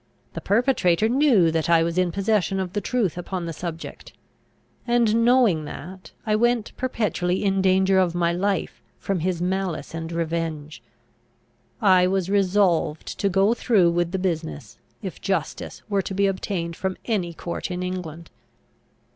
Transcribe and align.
The 0.33 0.41
perpetrator 0.41 1.07
knew 1.07 1.51
that 1.51 1.69
I 1.69 1.83
was 1.83 1.95
in 1.95 2.11
possession 2.11 2.59
of 2.59 2.73
the 2.73 2.81
truth 2.81 3.19
upon 3.19 3.45
the 3.45 3.53
subject; 3.53 4.13
and, 4.87 5.23
knowing 5.23 5.65
that, 5.65 6.11
I 6.25 6.35
went 6.35 6.75
perpetually 6.75 7.43
in 7.43 7.61
danger 7.61 7.99
of 7.99 8.15
my 8.15 8.33
life 8.33 8.81
from 8.97 9.19
his 9.19 9.43
malice 9.43 9.93
and 9.93 10.11
revenge. 10.11 10.81
I 11.83 12.07
was 12.07 12.31
resolved 12.31 13.19
to 13.19 13.29
go 13.29 13.53
through 13.53 13.91
with 13.91 14.11
the 14.11 14.17
business, 14.17 14.79
if 15.03 15.21
justice 15.21 15.83
were 15.87 16.01
to 16.01 16.15
be 16.15 16.25
obtained 16.25 16.75
from 16.75 16.97
any 17.05 17.31
court 17.31 17.69
in 17.69 17.83
England. 17.83 18.31